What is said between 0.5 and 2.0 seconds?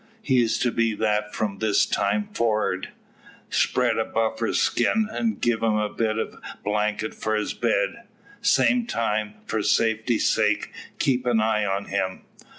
to be that from this